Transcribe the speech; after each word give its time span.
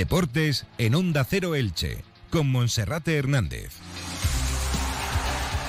Deportes 0.00 0.64
en 0.78 0.94
Onda 0.94 1.26
Cero 1.28 1.54
Elche, 1.54 1.98
con 2.30 2.50
Monserrate 2.50 3.18
Hernández. 3.18 3.70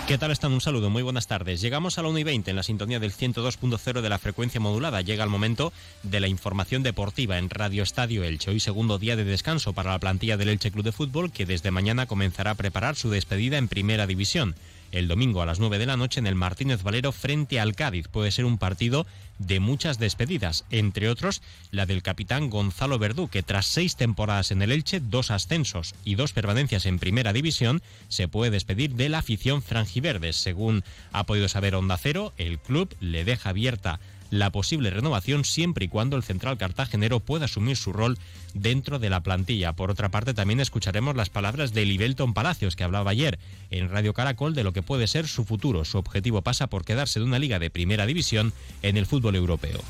¿Qué 0.07 0.17
tal 0.17 0.31
están? 0.31 0.53
Un 0.53 0.61
saludo, 0.61 0.89
muy 0.89 1.03
buenas 1.03 1.27
tardes. 1.27 1.59
Llegamos 1.59 1.97
a 1.97 2.01
la 2.01 2.07
1 2.07 2.19
y 2.19 2.23
20 2.23 2.49
en 2.49 2.55
la 2.55 2.63
sintonía 2.63 3.01
del 3.01 3.11
102.0 3.11 3.99
de 3.99 4.09
la 4.09 4.19
frecuencia 4.19 4.61
modulada. 4.61 5.01
Llega 5.01 5.25
el 5.25 5.29
momento 5.29 5.73
de 6.03 6.21
la 6.21 6.29
información 6.29 6.81
deportiva 6.81 7.39
en 7.39 7.49
Radio 7.49 7.83
Estadio 7.83 8.23
Elche. 8.23 8.51
Hoy 8.51 8.61
segundo 8.61 8.99
día 8.99 9.17
de 9.17 9.25
descanso 9.25 9.73
para 9.73 9.91
la 9.91 9.99
plantilla 9.99 10.37
del 10.37 10.47
Elche 10.47 10.71
Club 10.71 10.85
de 10.85 10.93
Fútbol 10.93 11.33
que 11.33 11.45
desde 11.45 11.69
mañana 11.69 12.05
comenzará 12.05 12.51
a 12.51 12.55
preparar 12.55 12.95
su 12.95 13.09
despedida 13.09 13.57
en 13.57 13.67
Primera 13.67 14.07
División 14.07 14.55
el 14.91 15.07
domingo 15.07 15.41
a 15.41 15.45
las 15.45 15.59
9 15.59 15.79
de 15.79 15.85
la 15.85 15.97
noche 15.97 16.19
en 16.19 16.27
el 16.27 16.35
Martínez 16.35 16.83
Valero 16.83 17.11
frente 17.11 17.59
al 17.59 17.75
Cádiz. 17.75 18.07
Puede 18.07 18.31
ser 18.31 18.45
un 18.45 18.57
partido 18.57 19.05
de 19.39 19.59
muchas 19.59 19.97
despedidas, 19.97 20.65
entre 20.69 21.09
otros 21.09 21.41
la 21.71 21.85
del 21.85 22.03
capitán 22.03 22.49
Gonzalo 22.49 22.99
Verdú, 22.99 23.27
que 23.27 23.43
tras 23.43 23.65
seis 23.65 23.95
temporadas 23.95 24.51
en 24.51 24.61
el 24.61 24.71
Elche, 24.71 24.99
dos 24.99 25.31
ascensos 25.31 25.95
y 26.05 26.15
dos 26.15 26.33
permanencias 26.33 26.85
en 26.85 26.99
primera 26.99 27.33
división, 27.33 27.81
se 28.07 28.27
puede 28.27 28.51
despedir 28.51 28.95
de 28.95 29.09
la 29.09 29.19
afición 29.19 29.61
franjiverdes. 29.61 30.35
Según 30.35 30.83
ha 31.11 31.25
podido 31.25 31.47
saber 31.47 31.75
Onda 31.75 31.97
Cero, 31.97 32.33
el 32.37 32.59
club 32.59 32.95
le 32.99 33.25
deja 33.25 33.49
abierta 33.49 33.99
la 34.31 34.49
posible 34.49 34.89
renovación 34.89 35.45
siempre 35.45 35.85
y 35.85 35.87
cuando 35.87 36.15
el 36.15 36.23
central 36.23 36.57
cartagenero 36.57 37.19
pueda 37.19 37.45
asumir 37.45 37.77
su 37.77 37.93
rol 37.93 38.17
dentro 38.55 38.97
de 38.97 39.11
la 39.11 39.21
plantilla. 39.21 39.73
Por 39.73 39.91
otra 39.91 40.09
parte, 40.09 40.33
también 40.33 40.59
escucharemos 40.59 41.15
las 41.15 41.29
palabras 41.29 41.73
de 41.73 41.85
Libelton 41.85 42.33
Palacios, 42.33 42.75
que 42.75 42.83
hablaba 42.83 43.11
ayer 43.11 43.37
en 43.69 43.89
Radio 43.89 44.13
Caracol 44.13 44.55
de 44.55 44.63
lo 44.63 44.73
que 44.73 44.81
puede 44.81 45.05
ser 45.05 45.27
su 45.27 45.45
futuro. 45.45 45.85
Su 45.85 45.99
objetivo 45.99 46.41
pasa 46.41 46.67
por 46.67 46.85
quedarse 46.85 47.19
de 47.19 47.25
una 47.25 47.39
liga 47.39 47.59
de 47.59 47.69
primera 47.69 48.07
división 48.07 48.53
en 48.81 48.97
el 48.97 49.05
fútbol 49.05 49.35
europeo. 49.35 49.81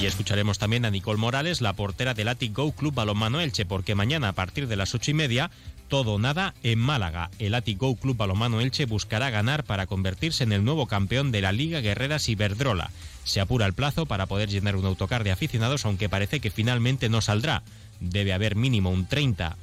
Y 0.00 0.06
escucharemos 0.06 0.58
también 0.58 0.86
a 0.86 0.90
Nicole 0.90 1.18
Morales, 1.18 1.60
la 1.60 1.74
portera 1.74 2.14
del 2.14 2.28
Atic 2.28 2.56
Go 2.56 2.72
Club 2.72 2.94
Balonmano 2.94 3.38
Elche, 3.38 3.66
porque 3.66 3.94
mañana 3.94 4.28
a 4.28 4.32
partir 4.32 4.66
de 4.66 4.76
las 4.76 4.94
ocho 4.94 5.10
y 5.10 5.14
media 5.14 5.50
todo 5.88 6.18
nada 6.18 6.54
en 6.62 6.78
Málaga. 6.78 7.30
El 7.38 7.54
Atigo 7.54 7.96
Club 7.96 8.16
Balomano 8.16 8.60
Elche 8.60 8.86
buscará 8.86 9.28
ganar 9.28 9.64
para 9.64 9.86
convertirse 9.86 10.44
en 10.44 10.52
el 10.52 10.64
nuevo 10.64 10.86
campeón 10.86 11.32
de 11.32 11.42
la 11.42 11.52
Liga 11.52 11.80
Guerreras 11.80 12.28
Iberdrola. 12.30 12.90
Se 13.24 13.40
apura 13.40 13.66
el 13.66 13.74
plazo 13.74 14.06
para 14.06 14.26
poder 14.26 14.48
llenar 14.48 14.76
un 14.76 14.86
autocar 14.86 15.22
de 15.22 15.32
aficionados, 15.32 15.84
aunque 15.84 16.08
parece 16.08 16.40
que 16.40 16.50
finalmente 16.50 17.08
no 17.10 17.20
saldrá. 17.20 17.62
Debe 17.98 18.32
haber 18.32 18.56
mínimo 18.56 18.90
un 18.90 19.06
30 19.06 19.56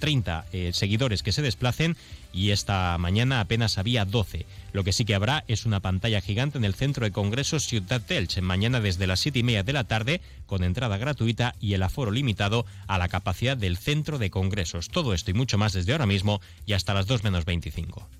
30 0.00 0.46
eh, 0.52 0.70
seguidores 0.72 1.22
que 1.22 1.30
se 1.30 1.42
desplacen 1.42 1.96
y 2.32 2.50
esta 2.50 2.96
mañana 2.98 3.40
apenas 3.40 3.78
había 3.78 4.04
12. 4.04 4.46
Lo 4.72 4.82
que 4.82 4.92
sí 4.92 5.04
que 5.04 5.14
habrá 5.14 5.44
es 5.46 5.66
una 5.66 5.80
pantalla 5.80 6.20
gigante 6.20 6.58
en 6.58 6.64
el 6.64 6.74
centro 6.74 7.04
de 7.04 7.12
congresos 7.12 7.66
Ciudad 7.66 8.00
Telch, 8.00 8.40
mañana 8.40 8.80
desde 8.80 9.06
las 9.06 9.20
7 9.20 9.38
y 9.38 9.42
media 9.42 9.62
de 9.62 9.72
la 9.72 9.84
tarde, 9.84 10.20
con 10.46 10.64
entrada 10.64 10.96
gratuita 10.96 11.54
y 11.60 11.74
el 11.74 11.82
aforo 11.82 12.10
limitado 12.10 12.66
a 12.88 12.98
la 12.98 13.08
capacidad 13.08 13.56
del 13.56 13.76
centro 13.76 14.18
de 14.18 14.30
congresos. 14.30 14.88
Todo 14.88 15.14
esto 15.14 15.30
y 15.30 15.34
mucho 15.34 15.58
más 15.58 15.72
desde 15.72 15.92
ahora 15.92 16.06
mismo 16.06 16.40
y 16.66 16.72
hasta 16.72 16.94
las 16.94 17.06
2 17.06 17.22
menos 17.24 17.44
25. 17.44 18.19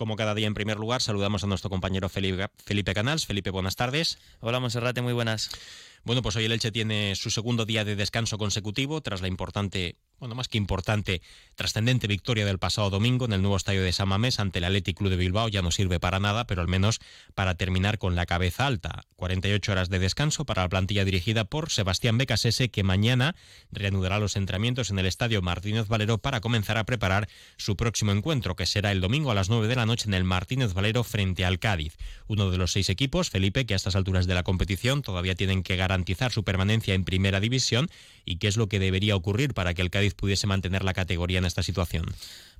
Como 0.00 0.16
cada 0.16 0.34
día, 0.34 0.46
en 0.46 0.54
primer 0.54 0.78
lugar, 0.78 1.02
saludamos 1.02 1.44
a 1.44 1.46
nuestro 1.46 1.68
compañero 1.68 2.08
Felipe, 2.08 2.48
Felipe 2.64 2.94
Canals. 2.94 3.26
Felipe, 3.26 3.50
buenas 3.50 3.76
tardes. 3.76 4.16
Hola, 4.40 4.58
Monserrate, 4.58 5.02
muy 5.02 5.12
buenas. 5.12 5.50
Bueno, 6.04 6.22
pues 6.22 6.36
hoy 6.36 6.46
el 6.46 6.52
Elche 6.52 6.72
tiene 6.72 7.14
su 7.16 7.28
segundo 7.28 7.66
día 7.66 7.84
de 7.84 7.96
descanso 7.96 8.38
consecutivo 8.38 9.02
tras 9.02 9.20
la 9.20 9.28
importante 9.28 9.98
bueno, 10.20 10.34
más 10.34 10.48
que 10.48 10.58
importante, 10.58 11.22
trascendente 11.54 12.06
victoria 12.06 12.44
del 12.44 12.58
pasado 12.58 12.90
domingo 12.90 13.24
en 13.24 13.32
el 13.32 13.40
nuevo 13.40 13.56
estadio 13.56 13.82
de 13.82 13.90
San 13.90 14.08
Mamés 14.08 14.38
ante 14.38 14.58
el 14.58 14.64
Athletic 14.64 14.98
Club 14.98 15.08
de 15.08 15.16
Bilbao 15.16 15.48
ya 15.48 15.62
no 15.62 15.70
sirve 15.70 15.98
para 15.98 16.20
nada, 16.20 16.46
pero 16.46 16.60
al 16.60 16.68
menos 16.68 17.00
para 17.34 17.54
terminar 17.54 17.96
con 17.98 18.14
la 18.14 18.26
cabeza 18.26 18.66
alta. 18.66 19.04
48 19.16 19.72
horas 19.72 19.88
de 19.88 19.98
descanso 19.98 20.44
para 20.44 20.62
la 20.62 20.68
plantilla 20.68 21.06
dirigida 21.06 21.44
por 21.44 21.70
Sebastián 21.70 22.18
Becasese, 22.18 22.68
que 22.68 22.82
mañana 22.82 23.34
reanudará 23.72 24.18
los 24.18 24.36
entrenamientos 24.36 24.90
en 24.90 24.98
el 24.98 25.06
estadio 25.06 25.40
Martínez 25.40 25.88
Valero 25.88 26.18
para 26.18 26.40
comenzar 26.40 26.76
a 26.76 26.84
preparar 26.84 27.26
su 27.56 27.76
próximo 27.76 28.12
encuentro, 28.12 28.56
que 28.56 28.66
será 28.66 28.92
el 28.92 29.00
domingo 29.00 29.30
a 29.30 29.34
las 29.34 29.48
9 29.48 29.68
de 29.68 29.76
la 29.76 29.86
noche 29.86 30.06
en 30.06 30.14
el 30.14 30.24
Martínez 30.24 30.74
Valero 30.74 31.02
frente 31.02 31.46
al 31.46 31.58
Cádiz. 31.58 31.96
Uno 32.26 32.50
de 32.50 32.58
los 32.58 32.72
seis 32.72 32.90
equipos, 32.90 33.30
Felipe, 33.30 33.64
que 33.64 33.72
a 33.72 33.76
estas 33.76 33.96
alturas 33.96 34.26
de 34.26 34.34
la 34.34 34.42
competición 34.42 35.00
todavía 35.00 35.34
tienen 35.34 35.62
que 35.62 35.76
garantizar 35.76 36.30
su 36.30 36.44
permanencia 36.44 36.92
en 36.92 37.04
primera 37.04 37.40
división 37.40 37.88
y 38.26 38.36
qué 38.36 38.48
es 38.48 38.58
lo 38.58 38.68
que 38.68 38.78
debería 38.78 39.16
ocurrir 39.16 39.54
para 39.54 39.72
que 39.72 39.82
el 39.82 39.90
Cádiz 39.90 40.09
pudiese 40.14 40.46
mantener 40.46 40.84
la 40.84 40.94
categoría 40.94 41.38
en 41.38 41.44
esta 41.44 41.62
situación. 41.62 42.06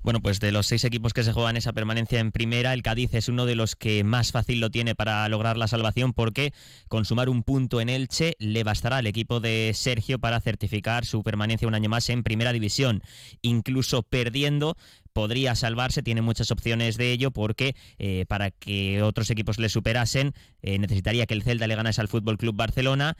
Bueno, 0.03 0.19
pues 0.19 0.39
de 0.39 0.51
los 0.51 0.65
seis 0.65 0.83
equipos 0.83 1.13
que 1.13 1.23
se 1.23 1.31
juegan 1.31 1.57
esa 1.57 1.73
permanencia 1.73 2.19
en 2.19 2.31
primera, 2.31 2.73
el 2.73 2.81
Cádiz 2.81 3.13
es 3.13 3.29
uno 3.29 3.45
de 3.45 3.53
los 3.53 3.75
que 3.75 4.03
más 4.03 4.31
fácil 4.31 4.59
lo 4.59 4.71
tiene 4.71 4.95
para 4.95 5.29
lograr 5.29 5.57
la 5.57 5.67
salvación 5.67 6.13
porque 6.13 6.53
con 6.87 7.05
sumar 7.05 7.29
un 7.29 7.43
punto 7.43 7.79
en 7.81 7.89
Elche 7.89 8.35
le 8.39 8.63
bastará 8.63 8.97
al 8.97 9.07
equipo 9.07 9.39
de 9.39 9.71
Sergio 9.75 10.17
para 10.17 10.41
certificar 10.41 11.05
su 11.05 11.21
permanencia 11.21 11.67
un 11.67 11.75
año 11.75 11.87
más 11.87 12.09
en 12.09 12.23
primera 12.23 12.51
división. 12.51 13.03
Incluso 13.43 14.01
perdiendo 14.01 14.75
podría 15.13 15.55
salvarse, 15.55 16.01
tiene 16.01 16.21
muchas 16.21 16.51
opciones 16.51 16.97
de 16.97 17.11
ello 17.11 17.31
porque 17.31 17.75
eh, 17.99 18.25
para 18.27 18.49
que 18.49 19.01
otros 19.01 19.29
equipos 19.29 19.59
le 19.59 19.69
superasen 19.69 20.33
eh, 20.61 20.79
necesitaría 20.79 21.25
que 21.25 21.33
el 21.33 21.43
Celta 21.43 21.67
le 21.67 21.75
ganase 21.75 22.01
al 22.01 22.07
Fútbol 22.07 22.37
Club 22.37 22.55
Barcelona 22.55 23.17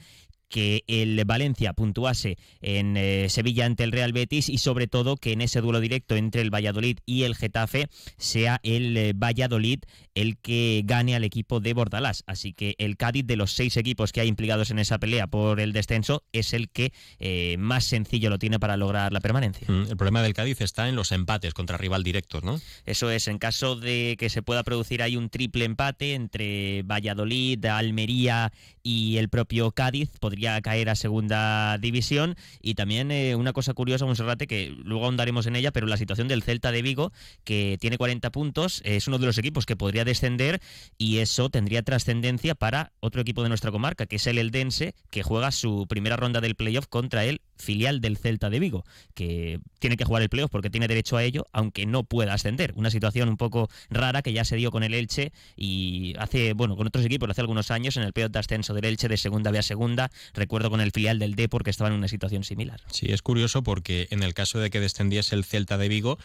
que 0.51 0.83
el 0.85 1.23
Valencia 1.25 1.73
puntuase 1.73 2.37
en 2.61 2.97
eh, 2.97 3.27
Sevilla 3.29 3.65
ante 3.65 3.83
el 3.83 3.91
Real 3.91 4.13
Betis 4.13 4.49
y 4.49 4.59
sobre 4.59 4.85
todo 4.85 5.17
que 5.17 5.31
en 5.31 5.41
ese 5.41 5.61
duelo 5.61 5.79
directo 5.79 6.15
entre 6.15 6.41
el 6.41 6.53
Valladolid 6.53 6.99
y 7.05 7.23
el 7.23 7.35
Getafe 7.35 7.87
sea 8.17 8.59
el 8.61 8.95
eh, 8.97 9.13
Valladolid 9.15 9.79
el 10.13 10.37
que 10.37 10.83
gane 10.85 11.15
al 11.15 11.23
equipo 11.23 11.59
de 11.59 11.73
Bordalás. 11.73 12.23
Así 12.27 12.53
que 12.53 12.75
el 12.77 12.97
Cádiz 12.97 13.25
de 13.25 13.37
los 13.37 13.53
seis 13.53 13.77
equipos 13.77 14.11
que 14.11 14.21
hay 14.21 14.27
implicados 14.27 14.69
en 14.69 14.79
esa 14.79 14.99
pelea 14.99 15.27
por 15.27 15.59
el 15.59 15.71
descenso 15.71 16.23
es 16.33 16.53
el 16.53 16.69
que 16.69 16.91
eh, 17.19 17.55
más 17.57 17.85
sencillo 17.85 18.29
lo 18.29 18.37
tiene 18.37 18.59
para 18.59 18.77
lograr 18.77 19.13
la 19.13 19.21
permanencia. 19.21 19.67
Mm, 19.69 19.89
el 19.89 19.97
problema 19.97 20.21
del 20.21 20.33
Cádiz 20.33 20.59
está 20.61 20.89
en 20.89 20.95
los 20.95 21.11
empates 21.13 21.53
contra 21.53 21.77
rival 21.77 22.03
directos, 22.03 22.43
¿no? 22.43 22.59
Eso 22.85 23.09
es, 23.09 23.27
en 23.29 23.37
caso 23.37 23.77
de 23.77 24.17
que 24.19 24.29
se 24.29 24.41
pueda 24.41 24.63
producir 24.63 25.01
ahí 25.01 25.15
un 25.15 25.29
triple 25.29 25.65
empate 25.65 26.13
entre 26.13 26.83
Valladolid, 26.83 27.65
Almería 27.65 28.51
y 28.83 29.17
el 29.17 29.29
propio 29.29 29.71
Cádiz, 29.71 30.09
podría 30.19 30.59
caer 30.61 30.89
a 30.89 30.95
segunda 30.95 31.77
división. 31.77 32.35
Y 32.61 32.75
también 32.75 33.11
eh, 33.11 33.35
una 33.35 33.53
cosa 33.53 33.73
curiosa, 33.73 34.05
Monserrate, 34.05 34.47
que 34.47 34.69
luego 34.83 35.05
ahondaremos 35.05 35.45
en 35.45 35.55
ella, 35.55 35.71
pero 35.71 35.87
la 35.87 35.97
situación 35.97 36.27
del 36.27 36.43
Celta 36.43 36.71
de 36.71 36.81
Vigo, 36.81 37.11
que 37.43 37.77
tiene 37.79 37.97
40 37.97 38.31
puntos, 38.31 38.81
es 38.85 39.07
uno 39.07 39.17
de 39.17 39.25
los 39.25 39.37
equipos 39.37 39.65
que 39.65 39.75
podría 39.75 40.05
descender 40.05 40.61
y 40.97 41.17
eso 41.17 41.49
tendría 41.49 41.83
trascendencia 41.83 42.55
para 42.55 42.91
otro 42.99 43.21
equipo 43.21 43.43
de 43.43 43.49
nuestra 43.49 43.71
comarca, 43.71 44.05
que 44.05 44.17
es 44.17 44.27
el 44.27 44.37
Eldense, 44.37 44.95
que 45.09 45.23
juega 45.23 45.51
su 45.51 45.85
primera 45.87 46.15
ronda 46.15 46.41
del 46.41 46.55
playoff 46.55 46.87
contra 46.87 47.25
el 47.25 47.41
filial 47.57 48.01
del 48.01 48.17
Celta 48.17 48.49
de 48.49 48.59
Vigo, 48.59 48.83
que 49.13 49.59
tiene 49.79 49.97
que 49.97 50.05
jugar 50.05 50.23
el 50.23 50.29
playoff 50.29 50.51
porque 50.51 50.69
tiene 50.69 50.87
derecho 50.87 51.17
a 51.17 51.23
ello, 51.23 51.45
aunque 51.51 51.85
no 51.85 52.03
pueda 52.03 52.33
ascender. 52.33 52.73
Una 52.75 52.89
situación 52.89 53.29
un 53.29 53.37
poco 53.37 53.69
rara 53.89 54.21
que 54.21 54.33
ya 54.33 54.43
se 54.43 54.55
dio 54.55 54.71
con 54.71 54.83
el 54.83 54.93
Elche 54.93 55.31
y 55.55 56.13
hace, 56.17 56.53
bueno, 56.53 56.75
con 56.75 56.87
otros 56.87 57.05
equipos 57.05 57.29
hace 57.29 57.41
algunos 57.41 57.71
años 57.71 57.97
en 57.97 58.03
el 58.03 58.13
playoff 58.13 58.31
de 58.31 58.39
ascenso 58.39 58.70
del 58.73 58.85
Elche 58.85 59.07
de 59.07 59.17
segunda 59.17 59.51
B 59.51 59.59
a 59.59 59.63
segunda, 59.63 60.11
recuerdo 60.33 60.69
con 60.69 60.81
el 60.81 60.91
filial 60.91 61.19
del 61.19 61.35
D 61.35 61.49
porque 61.49 61.69
estaba 61.69 61.89
en 61.89 61.95
una 61.95 62.07
situación 62.07 62.43
similar. 62.43 62.81
Sí, 62.91 63.07
es 63.11 63.21
curioso 63.21 63.63
porque 63.63 64.07
en 64.11 64.23
el 64.23 64.33
caso 64.33 64.59
de 64.59 64.69
que 64.69 64.79
descendiese 64.79 65.35
el 65.35 65.45
Celta 65.45 65.77
de 65.77 65.87
Vigo, 65.87 66.17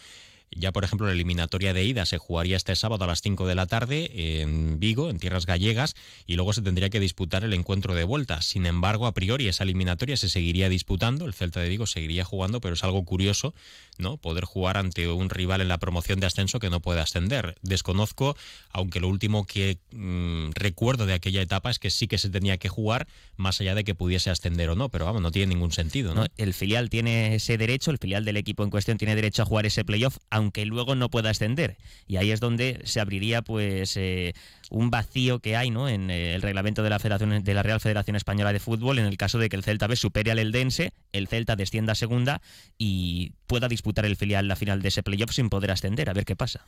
ya, 0.50 0.72
por 0.72 0.84
ejemplo, 0.84 1.06
la 1.06 1.12
eliminatoria 1.12 1.74
de 1.74 1.84
ida 1.84 2.06
se 2.06 2.18
jugaría 2.18 2.56
este 2.56 2.74
sábado 2.76 3.04
a 3.04 3.06
las 3.06 3.20
5 3.20 3.46
de 3.46 3.54
la 3.54 3.66
tarde 3.66 4.40
en 4.40 4.78
Vigo, 4.78 5.10
en 5.10 5.18
tierras 5.18 5.46
gallegas, 5.46 5.94
y 6.26 6.36
luego 6.36 6.52
se 6.52 6.62
tendría 6.62 6.88
que 6.90 7.00
disputar 7.00 7.44
el 7.44 7.52
encuentro 7.52 7.94
de 7.94 8.04
vuelta. 8.04 8.40
Sin 8.42 8.66
embargo, 8.66 9.06
a 9.06 9.12
priori 9.12 9.48
esa 9.48 9.64
eliminatoria 9.64 10.16
se 10.16 10.28
seguiría 10.28 10.68
disputando, 10.68 11.26
el 11.26 11.34
Celta 11.34 11.60
de 11.60 11.68
Vigo 11.68 11.86
seguiría 11.86 12.24
jugando, 12.24 12.60
pero 12.60 12.74
es 12.74 12.84
algo 12.84 13.04
curioso, 13.04 13.54
¿no? 13.98 14.16
Poder 14.16 14.44
jugar 14.44 14.76
ante 14.76 15.08
un 15.08 15.30
rival 15.30 15.60
en 15.60 15.68
la 15.68 15.78
promoción 15.78 16.20
de 16.20 16.26
ascenso 16.26 16.58
que 16.58 16.70
no 16.70 16.80
puede 16.80 17.00
ascender. 17.00 17.56
Desconozco, 17.62 18.36
aunque 18.70 19.00
lo 19.00 19.08
último 19.08 19.46
que 19.46 19.78
mm, 19.92 20.50
recuerdo 20.54 21.06
de 21.06 21.14
aquella 21.14 21.42
etapa 21.42 21.70
es 21.70 21.78
que 21.78 21.90
sí 21.90 22.06
que 22.06 22.18
se 22.18 22.30
tenía 22.30 22.56
que 22.56 22.68
jugar, 22.68 23.06
más 23.36 23.60
allá 23.60 23.74
de 23.74 23.84
que 23.84 23.94
pudiese 23.94 24.30
ascender 24.30 24.70
o 24.70 24.76
no, 24.76 24.88
pero 24.88 25.04
vamos, 25.04 25.22
no 25.22 25.30
tiene 25.30 25.54
ningún 25.54 25.72
sentido, 25.72 26.14
el 26.36 26.54
filial 26.54 26.90
tiene 26.90 27.34
ese 27.34 27.58
derecho, 27.58 27.90
el 27.90 27.98
filial 27.98 28.24
del 28.24 28.36
equipo 28.36 28.64
en 28.64 28.70
cuestión 28.70 28.98
tiene 28.98 29.14
derecho 29.14 29.42
a 29.42 29.44
jugar 29.44 29.66
ese 29.66 29.84
playoff 29.84 30.18
aunque 30.36 30.66
luego 30.66 30.94
no 30.94 31.08
pueda 31.08 31.30
ascender. 31.30 31.78
Y 32.06 32.16
ahí 32.16 32.30
es 32.30 32.40
donde 32.40 32.80
se 32.84 33.00
abriría 33.00 33.40
pues 33.40 33.96
eh, 33.96 34.34
un 34.70 34.90
vacío 34.90 35.38
que 35.40 35.56
hay 35.56 35.70
¿no? 35.70 35.88
en 35.88 36.10
eh, 36.10 36.34
el 36.34 36.42
reglamento 36.42 36.82
de 36.82 36.90
la, 36.90 36.98
Federación, 36.98 37.42
de 37.42 37.54
la 37.54 37.62
Real 37.62 37.80
Federación 37.80 38.16
Española 38.16 38.52
de 38.52 38.60
Fútbol 38.60 38.98
en 38.98 39.06
el 39.06 39.16
caso 39.16 39.38
de 39.38 39.48
que 39.48 39.56
el 39.56 39.62
Celta 39.62 39.86
B 39.86 39.96
supere 39.96 40.30
al 40.30 40.38
Eldense, 40.38 40.92
el 41.12 41.28
Celta 41.28 41.56
descienda 41.56 41.92
a 41.92 41.94
segunda 41.96 42.40
y 42.78 43.32
pueda 43.46 43.68
disputar 43.68 44.04
el 44.06 44.16
filial 44.16 44.48
la 44.48 44.56
final 44.56 44.82
de 44.82 44.88
ese 44.88 45.02
playoff 45.02 45.32
sin 45.32 45.48
poder 45.48 45.70
ascender. 45.70 46.10
A 46.10 46.12
ver 46.12 46.24
qué 46.24 46.36
pasa. 46.36 46.66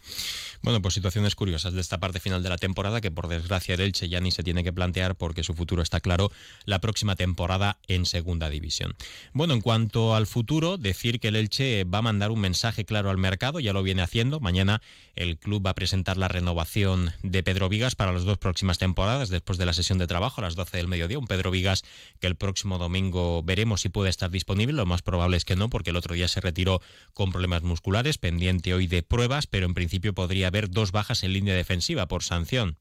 Bueno, 0.63 0.81
pues 0.81 0.95
situaciones 0.95 1.35
curiosas 1.35 1.73
de 1.73 1.81
esta 1.81 1.99
parte 1.99 2.21
final 2.21 2.43
de 2.43 2.49
la 2.49 2.59
temporada 2.59 3.01
que 3.01 3.11
por 3.11 3.29
desgracia 3.29 3.75
el 3.75 3.81
Elche 3.81 4.09
ya 4.09 4.21
ni 4.21 4.31
se 4.31 4.43
tiene 4.43 4.65
que 4.65 4.73
plantear 4.73 5.17
porque 5.17 5.43
su 5.43 5.55
futuro 5.55 5.83
está 5.83 6.01
claro 6.01 6.31
la 6.65 6.81
próxima 6.81 7.17
temporada 7.17 7.79
en 7.89 8.07
segunda 8.07 8.49
división. 8.49 8.95
Bueno, 9.33 9.55
en 9.55 9.61
cuanto 9.61 10.15
al 10.15 10.27
futuro, 10.27 10.77
decir 10.79 11.21
que 11.21 11.29
el 11.29 11.37
Elche 11.37 11.85
va 11.85 11.99
a 11.99 12.03
mandar 12.03 12.31
un 12.31 12.41
mensaje 12.41 12.85
claro 12.85 13.11
al 13.11 13.19
mercado, 13.19 13.61
ya 13.61 13.73
lo 13.73 13.83
viene 13.83 14.03
haciendo. 14.03 14.41
Mañana 14.41 14.81
el 15.15 15.39
club 15.39 15.67
va 15.67 15.71
a 15.71 15.75
presentar 15.75 16.17
la 16.17 16.29
renovación 16.29 17.13
de 17.23 17.43
Pedro 17.43 17.69
Para 17.95 18.13
las 18.13 18.25
dos 18.25 18.39
próximas 18.39 18.79
temporadas 18.79 19.29
después 19.29 19.59
de 19.59 19.67
la 19.67 19.73
sesión 19.73 19.99
de 19.99 20.07
trabajo 20.07 20.41
a 20.41 20.45
las 20.45 20.57
12 20.57 20.77
del 20.77 20.89
mediodía. 20.89 21.19
Un 21.19 21.27
Pedro 21.27 21.51
Vigas 21.51 21.85
que 22.21 22.27
el 22.27 22.37
próximo 22.37 22.79
domingo 22.79 23.43
veremos 23.43 23.81
si 23.81 23.89
puede 23.89 24.11
estar 24.11 24.31
disponible. 24.31 24.75
Lo 24.75 24.87
más 24.87 25.03
probable 25.03 25.37
es 25.37 25.45
que 25.45 25.57
no, 25.57 25.69
porque 25.69 25.91
el 25.91 25.97
otro 25.97 26.15
día 26.15 26.29
se 26.29 26.41
retiró 26.41 26.81
con 27.15 27.31
problemas 27.33 27.63
musculares, 27.63 28.19
pendiente 28.19 28.75
hoy 28.75 28.87
de 28.87 29.03
pruebas, 29.03 29.47
pero 29.47 29.67
en 29.67 29.75
principio 29.75 30.15
podría 30.15 30.49
haber 30.49 30.71
dos 30.71 30.93
bajas 30.93 31.23
en 31.25 31.33
línea 31.33 31.55
defensiva 31.55 32.07
por 32.07 32.23
sanción. 32.23 32.77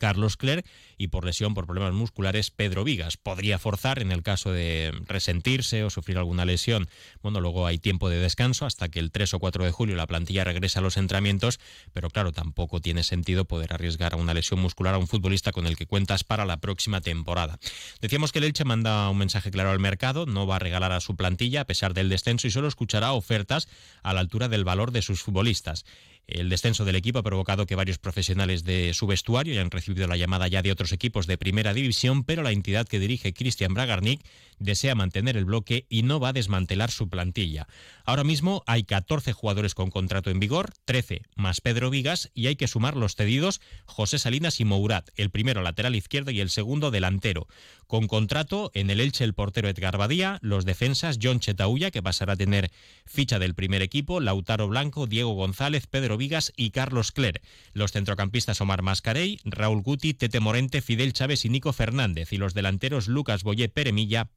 Carlos 0.00 0.36
Clerc 0.36 0.66
y 0.98 1.06
por 1.08 1.24
lesión 1.24 1.54
por 1.54 1.66
problemas 1.66 1.92
musculares 1.92 2.50
Pedro 2.50 2.82
Vigas. 2.82 3.16
Podría 3.16 3.60
forzar 3.60 4.00
en 4.00 4.10
el 4.10 4.24
caso 4.24 4.50
de 4.50 4.92
resentirse 5.06 5.84
o 5.84 5.90
sufrir 5.90 6.18
alguna 6.18 6.44
lesión. 6.44 6.88
Bueno, 7.22 7.40
luego 7.40 7.68
hay 7.68 7.78
tiempo 7.78 8.10
de 8.10 8.18
descanso 8.18 8.66
hasta 8.66 8.88
que 8.88 8.98
el 8.98 9.12
3 9.12 9.34
o 9.34 9.38
4 9.38 9.64
de 9.64 9.70
julio 9.70 9.94
la 9.94 10.08
plantilla 10.08 10.42
regresa 10.42 10.80
a 10.80 10.82
los 10.82 10.96
entrenamientos, 10.96 11.60
pero 11.92 12.10
claro, 12.10 12.32
tampoco 12.32 12.80
tiene 12.80 13.04
sentido 13.04 13.44
poder 13.44 13.72
arriesgar 13.72 14.14
a 14.14 14.16
una 14.16 14.34
lesión 14.34 14.58
muscular 14.60 14.94
a 14.94 14.98
un 14.98 15.06
futbolista 15.06 15.52
con 15.52 15.66
el 15.66 15.76
que 15.76 15.86
cuentas 15.86 16.24
para 16.24 16.44
la 16.44 16.56
próxima 16.56 17.00
temporada. 17.00 17.58
Decíamos 18.00 18.32
que 18.32 18.40
el 18.40 18.46
Elche 18.46 18.64
manda 18.64 19.08
un 19.08 19.18
mensaje 19.18 19.50
claro 19.52 19.70
al 19.70 19.78
mercado, 19.78 20.26
no 20.26 20.46
va 20.46 20.56
a 20.56 20.58
regalar 20.58 20.92
a 20.92 21.00
su 21.00 21.14
plantilla 21.14 21.60
a 21.60 21.66
pesar 21.66 21.94
del 21.94 22.08
descenso 22.08 22.46
y 22.46 22.50
solo 22.50 22.68
escuchará 22.68 23.12
ofertas 23.12 23.68
a 24.02 24.12
la 24.14 24.20
altura 24.20 24.48
del 24.48 24.64
valor 24.64 24.90
de 24.90 25.02
sus 25.02 25.22
futbolistas. 25.22 25.84
El 26.26 26.48
descenso 26.48 26.84
del 26.84 26.96
equipo 26.96 27.18
ha 27.18 27.24
provocado 27.24 27.66
que 27.66 27.74
varios 27.74 27.98
profesionales 27.98 28.62
de 28.64 28.94
su 28.94 29.06
vestuario 29.06 29.52
hayan 29.54 29.70
recibido 29.70 30.06
la 30.06 30.16
llamada 30.16 30.46
ya 30.46 30.62
de 30.62 30.70
otros 30.70 30.92
equipos 30.92 31.26
de 31.26 31.38
primera 31.38 31.74
división, 31.74 32.24
pero 32.24 32.42
la 32.42 32.52
entidad 32.52 32.86
que 32.86 33.00
dirige 33.00 33.32
Cristian 33.32 33.74
Bragarnik 33.74 34.24
desea 34.60 34.94
mantener 34.94 35.36
el 35.36 35.44
bloque 35.44 35.86
y 35.88 36.02
no 36.02 36.20
va 36.20 36.28
a 36.28 36.32
desmantelar 36.32 36.90
su 36.90 37.08
plantilla. 37.08 37.66
Ahora 38.04 38.24
mismo 38.24 38.62
hay 38.66 38.84
14 38.84 39.32
jugadores 39.32 39.74
con 39.74 39.90
contrato 39.90 40.30
en 40.30 40.38
vigor, 40.38 40.72
13 40.84 41.22
más 41.34 41.60
Pedro 41.60 41.90
Vigas 41.90 42.30
y 42.34 42.46
hay 42.46 42.56
que 42.56 42.68
sumar 42.68 42.96
los 42.96 43.16
cedidos 43.16 43.60
José 43.86 44.18
Salinas 44.18 44.60
y 44.60 44.64
Mourat, 44.64 45.10
el 45.16 45.30
primero 45.30 45.62
lateral 45.62 45.96
izquierdo 45.96 46.30
y 46.30 46.40
el 46.40 46.50
segundo 46.50 46.90
delantero. 46.90 47.48
Con 47.86 48.06
contrato 48.06 48.70
en 48.74 48.90
el 48.90 49.00
Elche 49.00 49.24
el 49.24 49.34
portero 49.34 49.68
Edgar 49.68 49.98
Badía, 49.98 50.38
los 50.42 50.64
defensas 50.64 51.18
John 51.20 51.40
Chetauya, 51.40 51.90
que 51.90 52.02
pasará 52.02 52.34
a 52.34 52.36
tener 52.36 52.70
ficha 53.04 53.38
del 53.38 53.54
primer 53.54 53.82
equipo, 53.82 54.20
Lautaro 54.20 54.68
Blanco, 54.68 55.06
Diego 55.06 55.32
González, 55.32 55.86
Pedro 55.88 56.16
Vigas 56.20 56.52
y 56.56 56.70
Carlos 56.70 57.10
Cler. 57.10 57.40
Los 57.72 57.92
centrocampistas 57.92 58.60
Omar 58.60 58.82
Mascarey, 58.82 59.40
Raúl 59.44 59.82
Guti, 59.82 60.14
Tete 60.14 60.38
Morente, 60.38 60.82
Fidel 60.82 61.12
Chávez 61.12 61.44
y 61.44 61.48
Nico 61.48 61.72
Fernández 61.72 62.32
y 62.32 62.36
los 62.36 62.54
delanteros 62.54 63.08
Lucas 63.08 63.42
Boyé 63.42 63.68
Peremilla, 63.68 64.28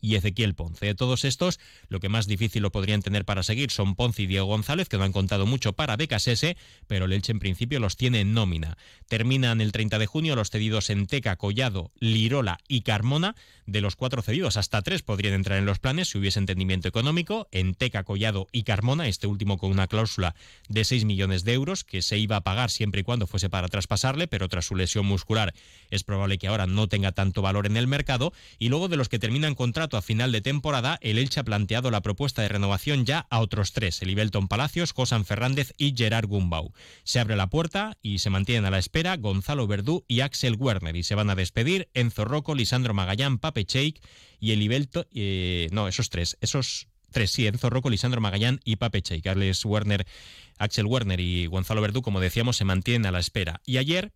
y 0.00 0.14
Ezequiel 0.14 0.54
Ponce. 0.54 0.86
De 0.86 0.94
todos 0.94 1.24
estos, 1.24 1.58
lo 1.88 2.00
que 2.00 2.08
más 2.08 2.26
difícil 2.26 2.62
lo 2.62 2.72
podrían 2.72 3.02
tener 3.02 3.24
para 3.24 3.42
seguir 3.42 3.70
son 3.70 3.94
Ponce 3.94 4.22
y 4.22 4.26
Diego 4.26 4.46
González, 4.46 4.88
que 4.88 4.98
no 4.98 5.04
han 5.04 5.12
contado 5.12 5.46
mucho 5.46 5.72
para 5.72 5.96
Becasese, 5.96 6.56
pero 6.86 7.06
el 7.06 7.12
Elche 7.12 7.32
en 7.32 7.38
principio 7.38 7.80
los 7.80 7.96
tiene 7.96 8.20
en 8.20 8.34
nómina. 8.34 8.76
Terminan 9.08 9.60
el 9.60 9.72
30 9.72 9.98
de 9.98 10.06
junio 10.06 10.36
los 10.36 10.50
cedidos 10.50 10.90
en 10.90 11.06
Teca, 11.06 11.36
Collado, 11.36 11.92
Lirola 11.98 12.58
y 12.68 12.82
Carmona. 12.82 13.34
De 13.66 13.80
los 13.80 13.96
cuatro 13.96 14.22
cedidos, 14.22 14.56
hasta 14.56 14.82
tres 14.82 15.02
podrían 15.02 15.34
entrar 15.34 15.58
en 15.58 15.66
los 15.66 15.78
planes 15.78 16.08
si 16.08 16.18
hubiese 16.18 16.38
entendimiento 16.38 16.88
económico. 16.88 17.48
En 17.52 17.74
Teca, 17.74 18.04
Collado 18.04 18.48
y 18.52 18.62
Carmona, 18.62 19.08
este 19.08 19.26
último 19.26 19.58
con 19.58 19.70
una 19.70 19.86
cláusula 19.86 20.34
de 20.68 20.84
6 20.84 21.04
millones 21.04 21.44
de 21.44 21.52
euros, 21.54 21.84
que 21.84 22.02
se 22.02 22.18
iba 22.18 22.36
a 22.36 22.40
pagar 22.42 22.70
siempre 22.70 23.00
y 23.00 23.04
cuando 23.04 23.26
fuese 23.26 23.50
para 23.50 23.68
traspasarle, 23.68 24.28
pero 24.28 24.48
tras 24.48 24.66
su 24.66 24.74
lesión 24.74 25.06
muscular 25.06 25.54
es 25.90 26.04
probable 26.04 26.38
que 26.38 26.48
ahora 26.48 26.66
no 26.66 26.88
tenga 26.88 27.12
tanto 27.12 27.42
valor 27.42 27.66
en 27.66 27.76
el 27.76 27.86
mercado. 27.86 28.32
Y 28.58 28.68
luego 28.68 28.88
de 28.88 28.96
los 28.96 29.08
que 29.08 29.18
terminan 29.18 29.54
contrato 29.54 29.96
a 29.96 30.02
final 30.02 30.32
de 30.32 30.40
temporada, 30.40 30.98
el 31.02 31.18
Elche 31.18 31.40
ha 31.40 31.44
planteado 31.44 31.90
la 31.90 32.02
propuesta 32.02 32.42
de 32.42 32.48
renovación 32.48 33.04
ya 33.04 33.26
a 33.30 33.40
otros 33.40 33.72
tres, 33.72 34.02
el 34.02 34.10
Ibelton 34.10 34.48
Palacios, 34.48 34.92
Josan 34.92 35.24
Fernández 35.24 35.72
y 35.78 35.94
Gerard 35.96 36.26
Gumbau. 36.26 36.72
Se 37.04 37.20
abre 37.20 37.36
la 37.36 37.48
puerta 37.48 37.96
y 38.02 38.18
se 38.18 38.30
mantienen 38.30 38.64
a 38.64 38.70
la 38.70 38.78
espera 38.78 39.16
Gonzalo 39.16 39.66
Verdú 39.66 40.04
y 40.08 40.20
Axel 40.20 40.56
Werner 40.58 40.96
y 40.96 41.02
se 41.02 41.14
van 41.14 41.30
a 41.30 41.34
despedir 41.34 41.88
Enzo 41.94 42.24
Rocco, 42.24 42.54
Lisandro 42.54 42.94
Magallán, 42.94 43.38
Pape 43.38 43.64
Cheik 43.64 44.00
y 44.40 44.52
el 44.52 44.62
Ibelton... 44.62 45.06
Eh, 45.12 45.68
no, 45.72 45.88
esos 45.88 46.10
tres, 46.10 46.36
esos 46.40 46.88
tres, 47.10 47.30
sí, 47.30 47.46
Enzo 47.46 47.70
Rocco, 47.70 47.90
Lisandro 47.90 48.20
Magallán 48.20 48.60
y 48.64 48.76
Pape 48.76 49.02
Cheik. 49.02 49.24
Carles 49.24 49.64
Werner, 49.64 50.06
Axel 50.58 50.86
Werner 50.86 51.20
y 51.20 51.46
Gonzalo 51.46 51.80
Verdú, 51.80 52.02
como 52.02 52.20
decíamos, 52.20 52.56
se 52.56 52.64
mantienen 52.64 53.06
a 53.06 53.12
la 53.12 53.20
espera. 53.20 53.60
Y 53.64 53.78
ayer 53.78 54.12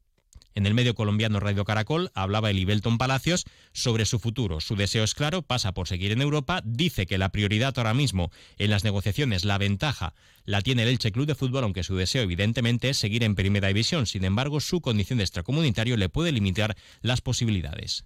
en 0.54 0.66
el 0.66 0.74
medio 0.74 0.94
colombiano 0.94 1.40
Radio 1.40 1.64
Caracol 1.64 2.10
hablaba 2.14 2.50
Elibelton 2.50 2.98
Palacios 2.98 3.44
sobre 3.72 4.04
su 4.04 4.18
futuro. 4.18 4.60
Su 4.60 4.76
deseo 4.76 5.04
es 5.04 5.14
claro, 5.14 5.42
pasa 5.42 5.72
por 5.72 5.88
seguir 5.88 6.12
en 6.12 6.22
Europa, 6.22 6.62
dice 6.64 7.06
que 7.06 7.18
la 7.18 7.30
prioridad 7.30 7.74
ahora 7.76 7.94
mismo 7.94 8.30
en 8.58 8.70
las 8.70 8.84
negociaciones, 8.84 9.44
la 9.44 9.58
ventaja 9.58 10.14
la 10.44 10.60
tiene 10.60 10.82
el 10.82 10.88
Elche 10.88 11.12
Club 11.12 11.26
de 11.26 11.34
Fútbol, 11.34 11.64
aunque 11.64 11.84
su 11.84 11.96
deseo 11.96 12.22
evidentemente 12.22 12.88
es 12.90 12.96
seguir 12.96 13.22
en 13.22 13.34
Primera 13.34 13.68
División. 13.68 14.06
Sin 14.06 14.24
embargo, 14.24 14.60
su 14.60 14.80
condición 14.80 15.18
de 15.18 15.24
extracomunitario 15.24 15.96
le 15.96 16.08
puede 16.08 16.32
limitar 16.32 16.76
las 17.00 17.20
posibilidades. 17.20 18.04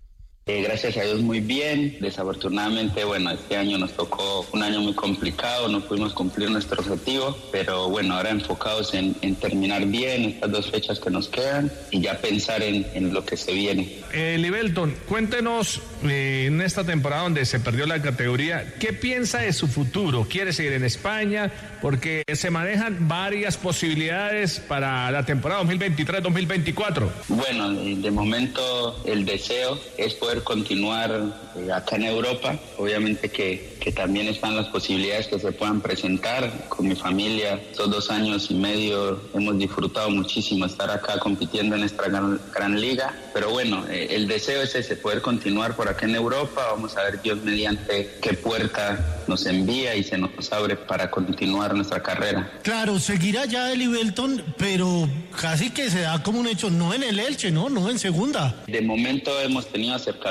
Eh, 0.49 0.63
gracias 0.63 0.97
a 0.97 1.03
Dios 1.03 1.23
muy 1.23 1.41
bien. 1.41 1.97
Desafortunadamente, 2.01 3.03
bueno, 3.03 3.33
este 3.33 3.57
año 3.57 3.79
nos 3.79 3.95
tocó 3.95 4.47
un 4.53 4.63
año 4.63 4.81
muy 4.81 4.95
complicado, 4.95 5.69
no 5.69 5.81
pudimos 5.81 6.13
cumplir 6.13 6.49
nuestro 6.53 6.81
objetivo, 6.81 7.37
pero 7.51 7.91
bueno, 7.91 8.15
ahora 8.15 8.31
enfocados 8.31 8.95
en, 8.95 9.17
terminar 9.41 9.85
bien 9.87 10.23
estas 10.23 10.53
dos 10.53 10.71
fechas 10.71 11.01
que 11.01 11.11
nos 11.11 11.29
quedan 11.29 11.73
y 11.91 12.01
ya 12.01 12.21
pensar 12.21 12.63
en, 12.63 13.13
lo 13.13 13.25
que 13.25 13.37
se 13.37 13.55
viene. 13.55 13.99
Eh, 14.13 14.37
Libelton, 14.39 14.95
cuéntenos 15.09 15.81
eh, 16.05 16.45
en 16.47 16.61
esta 16.61 16.85
temporada 16.85 17.25
donde 17.25 17.45
se 17.45 17.59
perdió 17.59 17.85
la 17.87 18.01
categoría, 18.01 18.75
¿qué 18.79 18.93
piensa 18.93 19.41
de 19.41 19.53
su 19.53 19.67
futuro? 19.67 20.29
¿Quiere 20.31 20.53
seguir 20.53 20.75
en 20.75 20.85
España? 20.85 21.51
Porque 21.83 22.23
se 22.33 22.51
manejan 22.51 23.09
varias 23.09 23.57
posibilidades 23.57 24.61
para 24.61 25.11
la 25.11 25.27
temporada 25.27 25.65
2023-2024. 25.65 27.09
Bueno, 27.31 27.71
de 27.73 28.11
momento 28.13 29.03
el 29.07 29.25
deseo 29.25 29.81
es 29.99 30.15
poder 30.15 30.36
continuar 30.43 31.11
eh, 31.57 31.73
acá 31.73 31.97
en 31.97 32.05
Europa. 32.05 32.57
Obviamente 32.79 33.31
que, 33.31 33.77
que, 33.81 33.93
también 33.93 34.29
están 34.29 34.57
las 34.57 34.67
posibilidades 34.67 35.27
que 35.29 35.39
se 35.39 35.53
puedan 35.53 35.81
presentar 35.81 36.69
con 36.69 36.89
mi 36.89 36.95
familia. 36.95 37.61
Estos 37.71 37.91
dos 37.91 38.11
años 38.11 38.51
y 38.51 38.55
medio 38.55 39.21
hemos 39.35 39.59
disfrutado 39.59 40.11
muchísimo 40.11 40.67
estar 40.67 40.91
acá 40.91 41.19
compitiendo 41.19 41.77
en 41.77 41.85
esta 41.85 42.09
gran, 42.09 42.81
liga. 42.81 43.15
Pero 43.33 43.51
bueno, 43.51 43.87
eh, 43.89 44.09
el 44.11 44.27
deseo 44.29 44.63
es 44.63 44.75
ese, 44.75 44.97
poder 44.97 45.23
continuar 45.23 45.77
por 45.77 45.89
acá 45.89 46.07
en 46.07 46.15
Europa. 46.15 46.63
Vamos 46.73 46.97
a 46.97 47.05
ver 47.05 47.23
Dios 47.23 47.39
mediante 47.43 48.19
qué 48.21 48.35
puerta 48.35 49.23
nos 49.27 49.47
envía 49.47 49.95
y 49.95 50.03
se 50.03 50.19
nos 50.19 50.31
abre 50.53 50.77
para 50.77 51.11
continuar 51.11 51.75
nuestra 51.75 52.03
carrera. 52.03 52.51
Claro, 52.63 52.99
seguirá 52.99 53.47
ya 53.47 53.73
el 53.73 53.83
Ibelton, 53.83 54.55
pero 54.57 55.09
casi 55.41 55.71
que 55.71 55.91
se 55.91 56.01
da 56.01 56.23
como 56.23 56.41
un 56.41 56.47
hecho, 56.47 56.71
no 56.71 56.95
en 56.95 57.03
el 57.03 57.19
Elche, 57.19 57.51
¿no? 57.51 57.69
No 57.69 57.91
en 57.91 57.99
segunda. 57.99 58.63
De 58.67 58.81
momento 58.81 59.39
hemos 59.41 59.67
tenido 59.67 59.95
acercamientos, 59.95 60.26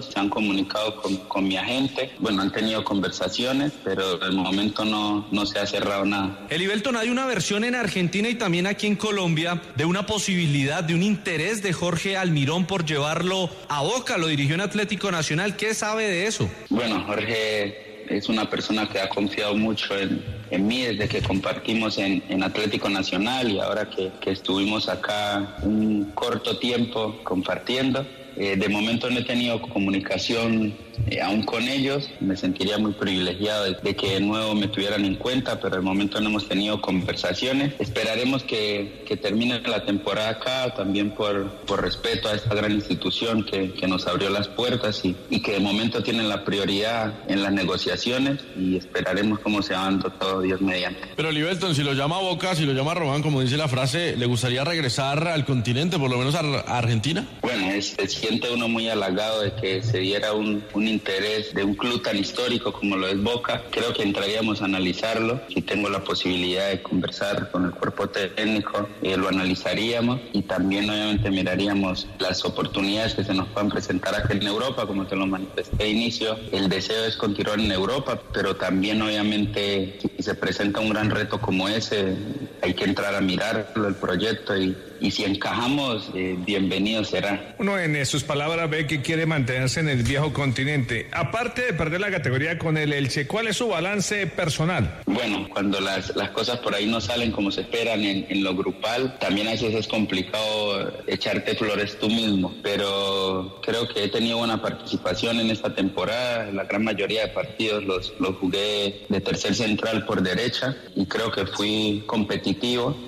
se 0.00 0.18
han 0.18 0.28
comunicado 0.28 0.96
con, 0.96 1.16
con 1.28 1.48
mi 1.48 1.56
agente, 1.56 2.12
bueno, 2.18 2.42
han 2.42 2.52
tenido 2.52 2.84
conversaciones, 2.84 3.72
pero 3.84 4.18
de 4.18 4.30
momento 4.30 4.84
no, 4.84 5.26
no 5.30 5.46
se 5.46 5.58
ha 5.58 5.66
cerrado 5.66 6.04
nada. 6.04 6.46
El 6.48 6.62
Ibelton, 6.62 6.96
hay 6.96 7.10
una 7.10 7.26
versión 7.26 7.64
en 7.64 7.74
Argentina 7.74 8.28
y 8.28 8.34
también 8.36 8.66
aquí 8.66 8.86
en 8.86 8.96
Colombia 8.96 9.60
de 9.76 9.84
una 9.84 10.06
posibilidad, 10.06 10.84
de 10.84 10.94
un 10.94 11.02
interés 11.02 11.62
de 11.62 11.72
Jorge 11.72 12.16
Almirón 12.16 12.66
por 12.66 12.84
llevarlo 12.84 13.50
a 13.68 13.82
Boca, 13.82 14.16
lo 14.16 14.28
dirigió 14.28 14.54
en 14.54 14.60
Atlético 14.60 15.10
Nacional. 15.10 15.56
¿Qué 15.56 15.74
sabe 15.74 16.08
de 16.08 16.26
eso? 16.26 16.48
Bueno, 16.70 17.02
Jorge 17.06 18.06
es 18.08 18.28
una 18.28 18.48
persona 18.48 18.88
que 18.88 19.00
ha 19.00 19.08
confiado 19.08 19.54
mucho 19.56 19.96
en, 19.96 20.22
en 20.50 20.66
mí 20.66 20.82
desde 20.82 21.08
que 21.08 21.22
compartimos 21.22 21.98
en, 21.98 22.22
en 22.28 22.42
Atlético 22.42 22.88
Nacional 22.88 23.50
y 23.50 23.58
ahora 23.58 23.88
que, 23.88 24.10
que, 24.20 24.30
estuvimos 24.30 24.88
acá 24.88 25.56
un 25.62 26.12
corto 26.14 26.58
tiempo 26.58 27.20
compartiendo. 27.24 28.06
Eh, 28.36 28.56
de 28.56 28.68
momento 28.68 29.10
no 29.10 29.18
he 29.18 29.24
tenido 29.24 29.60
comunicación 29.60 30.72
eh, 31.10 31.20
aún 31.20 31.42
con 31.42 31.68
ellos. 31.68 32.08
Me 32.20 32.36
sentiría 32.36 32.78
muy 32.78 32.92
privilegiado 32.92 33.64
de, 33.64 33.96
que 33.96 34.14
de 34.14 34.20
nuevo 34.20 34.54
me 34.54 34.68
tuvieran 34.68 35.04
en 35.04 35.16
cuenta, 35.16 35.60
pero 35.60 35.76
de 35.76 35.82
momento 35.82 36.20
no 36.20 36.28
hemos 36.28 36.48
tenido 36.48 36.80
conversaciones. 36.80 37.74
Esperaremos 37.78 38.42
que, 38.42 39.02
que 39.06 39.16
termine 39.16 39.60
la 39.60 39.84
temporada 39.84 40.30
acá, 40.30 40.74
también 40.74 41.10
por, 41.10 41.50
por 41.66 41.82
respeto 41.82 42.28
a 42.28 42.34
esta 42.34 42.54
gran 42.54 42.72
institución 42.72 43.44
que, 43.44 43.72
que 43.72 43.86
nos 43.86 44.06
abrió 44.06 44.30
las 44.30 44.48
puertas 44.48 45.04
y, 45.04 45.16
y, 45.30 45.40
que 45.40 45.52
de 45.52 45.60
momento 45.60 46.02
tienen 46.02 46.28
la 46.28 46.44
prioridad 46.44 47.14
en 47.28 47.42
las 47.42 47.52
negociaciones 47.52 48.40
y 48.56 48.76
esperaremos 48.76 49.40
cómo 49.40 49.62
se 49.62 49.74
va 49.74 49.84
dando 49.84 50.10
todo 50.10 50.40
Dios 50.40 50.60
mediante. 50.60 51.00
Pero 51.16 51.30
Libelton, 51.30 51.74
si 51.74 51.82
lo 51.82 51.92
llama 51.92 52.18
Boca, 52.18 52.54
si 52.54 52.64
lo 52.64 52.72
llama 52.72 52.94
Román, 52.94 53.22
como 53.22 53.40
dice 53.40 53.56
la 53.56 53.68
frase, 53.68 54.16
¿le 54.16 54.26
gustaría 54.26 54.64
regresar 54.64 55.26
al 55.28 55.44
continente, 55.44 55.98
por 55.98 56.10
lo 56.10 56.18
menos 56.18 56.34
a, 56.34 56.40
a 56.40 56.78
Argentina? 56.78 57.26
Bueno, 57.40 57.70
es, 57.70 57.94
se 57.98 58.08
siente 58.08 58.50
uno 58.50 58.68
muy 58.68 58.88
halagado 58.88 59.42
de 59.42 59.52
que 59.54 59.82
se 59.82 59.98
diera 59.98 60.32
un, 60.32 60.64
un 60.72 60.81
interés 60.88 61.54
de 61.54 61.64
un 61.64 61.74
club 61.74 62.02
tan 62.02 62.16
histórico 62.16 62.72
como 62.72 62.96
lo 62.96 63.06
es 63.06 63.22
Boca. 63.22 63.62
Creo 63.70 63.92
que 63.92 64.02
entraríamos 64.02 64.62
a 64.62 64.66
analizarlo. 64.66 65.40
Si 65.48 65.62
tengo 65.62 65.88
la 65.88 66.02
posibilidad 66.02 66.68
de 66.68 66.82
conversar 66.82 67.50
con 67.50 67.64
el 67.66 67.70
cuerpo 67.72 68.08
técnico, 68.08 68.88
eh, 69.02 69.16
lo 69.16 69.28
analizaríamos 69.28 70.20
y 70.32 70.42
también 70.42 70.88
obviamente 70.88 71.30
miraríamos 71.30 72.06
las 72.18 72.44
oportunidades 72.44 73.14
que 73.14 73.24
se 73.24 73.34
nos 73.34 73.48
puedan 73.48 73.70
presentar 73.70 74.14
aquí 74.14 74.36
en 74.36 74.46
Europa, 74.46 74.86
como 74.86 75.06
te 75.06 75.16
lo 75.16 75.26
manifesté 75.26 75.76
de 75.76 75.88
inicio. 75.88 76.36
El 76.52 76.68
deseo 76.68 77.04
es 77.04 77.16
continuar 77.16 77.60
en 77.60 77.70
Europa, 77.70 78.20
pero 78.32 78.56
también 78.56 79.00
obviamente 79.02 79.98
si 80.00 80.22
se 80.22 80.34
presenta 80.34 80.80
un 80.80 80.90
gran 80.90 81.10
reto 81.10 81.40
como 81.40 81.68
ese, 81.68 82.16
hay 82.62 82.74
que 82.74 82.84
entrar 82.84 83.14
a 83.14 83.20
mirarlo, 83.20 83.88
el 83.88 83.94
proyecto 83.94 84.56
y 84.56 84.76
y 85.02 85.10
si 85.10 85.24
encajamos, 85.24 86.10
eh, 86.14 86.36
bienvenido 86.38 87.04
será. 87.04 87.54
Uno 87.58 87.76
en 87.78 88.06
sus 88.06 88.22
palabras 88.22 88.70
ve 88.70 88.86
que 88.86 89.02
quiere 89.02 89.26
mantenerse 89.26 89.80
en 89.80 89.88
el 89.88 90.04
viejo 90.04 90.32
continente. 90.32 91.08
Aparte 91.10 91.62
de 91.62 91.72
perder 91.72 92.00
la 92.00 92.10
categoría 92.10 92.56
con 92.56 92.76
el 92.76 92.92
Elche, 92.92 93.26
¿cuál 93.26 93.48
es 93.48 93.56
su 93.56 93.66
balance 93.66 94.28
personal? 94.28 95.00
Bueno, 95.06 95.48
cuando 95.52 95.80
las, 95.80 96.14
las 96.14 96.30
cosas 96.30 96.58
por 96.60 96.74
ahí 96.74 96.86
no 96.86 97.00
salen 97.00 97.32
como 97.32 97.50
se 97.50 97.62
esperan 97.62 98.04
en, 98.04 98.26
en 98.28 98.44
lo 98.44 98.54
grupal, 98.54 99.18
también 99.18 99.48
a 99.48 99.52
veces 99.52 99.74
es 99.74 99.88
complicado 99.88 101.02
echarte 101.08 101.56
flores 101.56 101.98
tú 101.98 102.06
mismo, 102.06 102.54
pero 102.62 103.60
creo 103.62 103.88
que 103.88 104.04
he 104.04 104.08
tenido 104.08 104.38
buena 104.38 104.62
participación 104.62 105.40
en 105.40 105.50
esta 105.50 105.74
temporada. 105.74 106.52
La 106.52 106.62
gran 106.62 106.84
mayoría 106.84 107.22
de 107.22 107.28
partidos 107.28 107.82
los, 107.84 108.14
los 108.20 108.36
jugué 108.36 109.04
de 109.08 109.20
tercer 109.20 109.56
central 109.56 110.06
por 110.06 110.22
derecha 110.22 110.76
y 110.94 111.06
creo 111.06 111.32
que 111.32 111.44
fui 111.46 112.04
competitivo. 112.06 112.51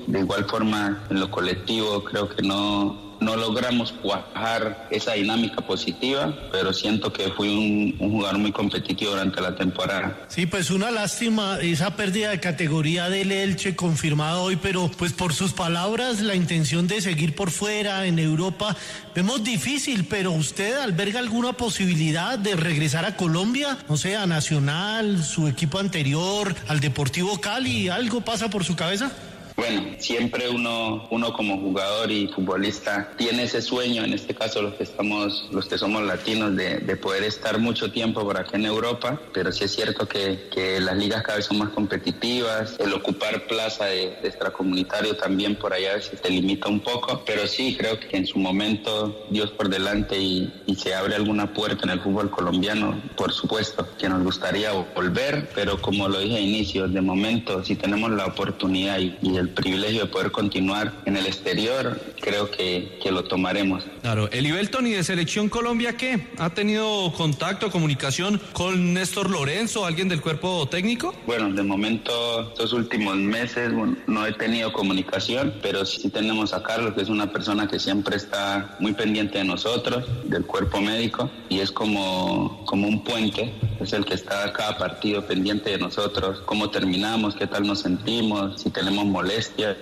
De 0.06 0.20
igual 0.20 0.44
forma, 0.46 1.04
en 1.10 1.20
lo 1.20 1.30
colectivo 1.30 2.02
creo 2.04 2.28
que 2.28 2.42
no, 2.42 3.04
no 3.20 3.36
logramos 3.36 3.92
cuajar 3.92 4.88
esa 4.90 5.12
dinámica 5.12 5.60
positiva, 5.62 6.34
pero 6.52 6.72
siento 6.72 7.12
que 7.12 7.30
fui 7.30 7.48
un, 7.48 7.96
un, 7.98 8.12
jugador 8.12 8.38
muy 8.38 8.52
competitivo 8.52 9.12
durante 9.12 9.40
la 9.40 9.54
temporada. 9.54 10.24
Sí, 10.28 10.46
pues 10.46 10.70
una 10.70 10.90
lástima 10.90 11.58
esa 11.60 11.96
pérdida 11.96 12.30
de 12.30 12.40
categoría 12.40 13.08
del 13.08 13.32
Elche 13.32 13.74
confirmada 13.76 14.38
hoy, 14.38 14.56
pero 14.56 14.90
pues 14.96 15.12
por 15.12 15.32
sus 15.32 15.52
palabras 15.52 16.20
la 16.20 16.34
intención 16.34 16.86
de 16.86 17.00
seguir 17.00 17.34
por 17.34 17.50
fuera 17.50 18.06
en 18.06 18.18
Europa 18.18 18.76
vemos 19.14 19.42
difícil, 19.42 20.04
pero 20.04 20.32
usted 20.32 20.76
alberga 20.76 21.20
alguna 21.20 21.54
posibilidad 21.54 22.38
de 22.38 22.56
regresar 22.56 23.04
a 23.04 23.16
Colombia, 23.16 23.78
no 23.88 23.96
sé, 23.96 24.16
a 24.16 24.26
Nacional, 24.26 25.22
su 25.22 25.48
equipo 25.48 25.78
anterior, 25.78 26.54
al 26.68 26.80
Deportivo 26.80 27.40
Cali, 27.40 27.88
¿algo 27.88 28.20
pasa 28.20 28.50
por 28.50 28.64
su 28.64 28.76
cabeza? 28.76 29.12
Bueno, 29.56 29.82
siempre 29.99 30.49
uno, 30.50 31.06
uno 31.11 31.32
como 31.32 31.58
jugador 31.58 32.11
y 32.11 32.26
futbolista 32.26 33.12
tiene 33.16 33.44
ese 33.44 33.62
sueño, 33.62 34.04
en 34.04 34.12
este 34.12 34.34
caso 34.34 34.61
los 34.61 34.75
que 34.75 34.82
estamos, 34.82 35.49
los 35.52 35.66
que 35.66 35.78
somos 35.78 36.02
latinos, 36.02 36.56
de, 36.56 36.78
de 36.78 36.96
poder 36.96 37.23
estar 37.23 37.58
mucho 37.58 37.92
tiempo 37.92 38.23
por 38.23 38.37
acá 38.37 38.56
en 38.56 38.66
Europa, 38.66 39.20
pero 39.32 39.52
sí 39.52 39.64
es 39.64 39.75
cierto 39.75 40.08
que, 40.08 40.34
las 40.80 40.96
ligas 40.96 41.23
cada 41.23 41.37
vez 41.37 41.46
son 41.46 41.58
más 41.58 41.70
competitivas, 41.70 42.76
el 42.80 42.92
ocupar 42.92 43.46
plaza 43.46 43.87
de, 43.87 44.18
extracomunitario 44.25 45.16
también 45.16 45.54
por 45.54 45.73
allá 45.73 45.92
a 45.92 45.94
veces 45.96 46.20
te 46.20 46.30
limita 46.30 46.68
un 46.68 46.80
poco, 46.80 47.23
pero 47.25 47.46
sí 47.46 47.76
creo 47.76 47.99
que 48.00 48.16
en 48.16 48.26
su 48.26 48.38
momento 48.38 49.25
Dios 49.30 49.50
por 49.52 49.68
delante 49.68 50.18
y, 50.18 50.52
se 50.76 50.92
abre 50.92 51.14
alguna 51.14 51.54
puerta 51.54 51.84
en 51.84 51.90
el 51.90 52.00
fútbol 52.00 52.30
colombiano, 52.30 53.00
por 53.16 53.32
supuesto, 53.32 53.88
que 53.96 54.08
nos 54.08 54.23
gustaría 54.25 54.73
volver, 54.73 55.49
pero 55.54 55.80
como 55.80 56.08
lo 56.08 56.18
dije 56.18 56.37
a 56.37 56.40
inicio, 56.40 56.88
de 56.88 57.00
momento 57.00 57.64
si 57.64 57.76
tenemos 57.76 58.11
la 58.11 58.26
oportunidad 58.26 58.99
y, 58.99 59.16
y 59.23 59.37
el 59.37 59.43
el 59.44 59.50
privilegio 59.50 60.02
de 60.02 60.06
poder 60.06 60.30
continuar 60.30 60.92
en 61.04 61.16
el 61.16 61.26
exterior, 61.26 62.00
creo 62.20 62.50
que, 62.50 62.98
que 63.02 63.12
lo 63.12 63.24
tomaremos. 63.24 63.84
Claro, 64.00 64.30
el 64.30 64.46
Ibelton 64.46 64.86
y 64.86 64.92
de 64.92 65.04
Selección 65.04 65.50
Colombia, 65.50 65.96
¿qué? 65.96 66.28
¿Ha 66.38 66.50
tenido 66.50 67.12
contacto, 67.12 67.70
comunicación 67.70 68.40
con 68.54 68.94
Néstor 68.94 69.30
Lorenzo, 69.30 69.84
alguien 69.84 70.08
del 70.08 70.22
cuerpo 70.22 70.66
técnico? 70.68 71.14
Bueno, 71.26 71.52
de 71.52 71.62
momento, 71.62 72.48
estos 72.48 72.72
últimos 72.72 73.16
meses 73.16 73.72
bueno, 73.72 73.96
no 74.06 74.26
he 74.26 74.32
tenido 74.32 74.72
comunicación, 74.72 75.54
pero 75.60 75.84
sí 75.84 76.08
tenemos 76.08 76.54
a 76.54 76.62
Carlos, 76.62 76.94
que 76.94 77.02
es 77.02 77.10
una 77.10 77.30
persona 77.30 77.68
que 77.68 77.78
siempre 77.78 78.16
está 78.16 78.76
muy 78.80 78.94
pendiente 78.94 79.38
de 79.38 79.44
nosotros, 79.44 80.04
del 80.24 80.46
cuerpo 80.46 80.80
médico, 80.80 81.30
y 81.50 81.60
es 81.60 81.70
como, 81.70 82.64
como 82.64 82.88
un 82.88 83.04
puente, 83.04 83.52
es 83.78 83.92
el 83.92 84.06
que 84.06 84.14
está 84.14 84.50
cada 84.54 84.78
partido 84.78 85.26
pendiente 85.26 85.70
de 85.70 85.78
nosotros, 85.78 86.40
cómo 86.46 86.70
terminamos, 86.70 87.34
qué 87.34 87.46
tal 87.46 87.66
nos 87.66 87.80
sentimos, 87.80 88.62
si 88.62 88.70
tenemos 88.70 89.04
molestias 89.04 89.33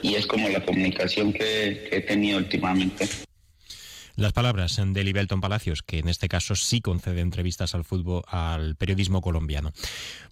y 0.03 0.15
es 0.15 0.27
como 0.27 0.49
la 0.49 0.65
comunicación 0.65 1.33
que, 1.33 1.89
he 1.91 2.01
tenido 2.01 2.39
últimamente. 2.39 3.09
Las 4.15 4.35
palabras 4.35 4.79
de 4.79 5.05
Libelton 5.05 5.41
Palacios, 5.41 5.83
que 5.83 5.99
en 5.99 6.09
este 6.09 6.29
caso 6.29 6.55
sí 6.55 6.83
concede 6.83 7.23
entrevistas 7.23 7.75
al 7.75 7.83
fútbol, 7.83 8.23
al 8.29 8.77
periodismo 8.77 9.23
colombiano. 9.23 9.73